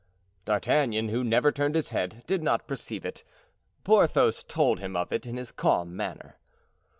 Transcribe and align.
D'Artagnan, 0.45 1.09
who 1.09 1.23
never 1.23 1.51
turned 1.51 1.75
his 1.75 1.91
head, 1.91 2.23
did 2.25 2.41
not 2.41 2.65
perceive 2.65 3.05
it. 3.05 3.23
Porthos 3.83 4.41
told 4.43 4.79
him 4.79 4.95
of 4.95 5.11
it 5.13 5.27
in 5.27 5.37
his 5.37 5.51
calm 5.51 5.95
manner. 5.95 6.39